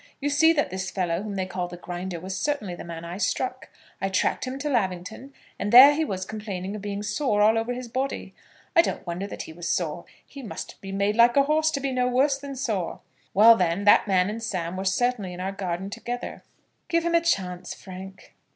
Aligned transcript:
You 0.19 0.31
see 0.31 0.51
that 0.53 0.71
this 0.71 0.89
fellow 0.89 1.21
whom 1.21 1.35
they 1.35 1.45
call 1.45 1.67
the 1.67 1.77
Grinder 1.77 2.19
was 2.19 2.35
certainly 2.35 2.73
the 2.73 2.83
man 2.83 3.05
I 3.05 3.19
struck. 3.19 3.69
I 4.01 4.09
tracked 4.09 4.45
him 4.47 4.57
to 4.57 4.67
Lavington, 4.67 5.31
and 5.59 5.71
there 5.71 5.93
he 5.93 6.03
was 6.03 6.25
complaining 6.25 6.75
of 6.75 6.81
being 6.81 7.03
sore 7.03 7.43
all 7.43 7.55
over 7.55 7.71
his 7.71 7.87
body. 7.87 8.33
I 8.75 8.81
don't 8.81 9.05
wonder 9.05 9.27
that 9.27 9.43
he 9.43 9.53
was 9.53 9.69
sore. 9.69 10.05
He 10.25 10.41
must 10.41 10.81
be 10.81 10.91
made 10.91 11.15
like 11.15 11.37
a 11.37 11.43
horse 11.43 11.69
to 11.69 11.79
be 11.79 11.91
no 11.91 12.07
worse 12.07 12.39
than 12.39 12.55
sore. 12.55 13.01
Well, 13.35 13.55
then, 13.55 13.83
that 13.83 14.07
man 14.07 14.27
and 14.31 14.41
Sam 14.41 14.75
were 14.75 14.85
certainly 14.85 15.33
in 15.33 15.39
our 15.39 15.51
garden 15.51 15.91
together." 15.91 16.43
"Give 16.87 17.05
him 17.05 17.13
a 17.13 17.21
chance, 17.21 17.75
Frank." 17.75 18.33